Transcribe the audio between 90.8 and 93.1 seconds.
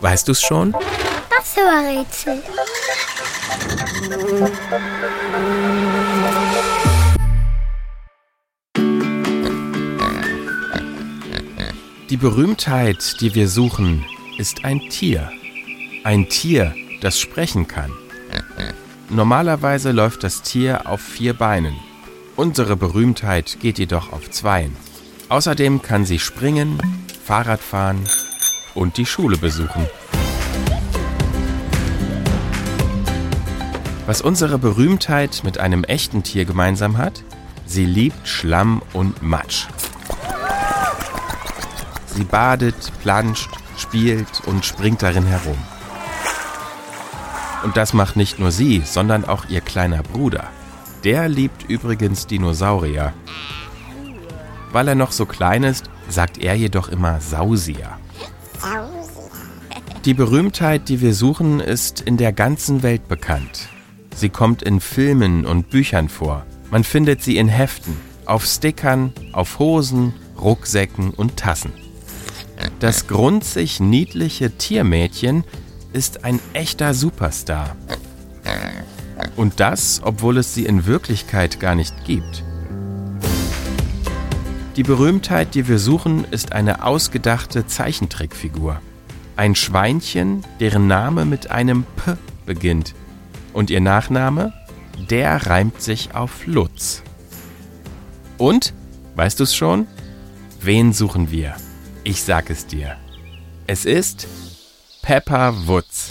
Name mit einem P beginnt.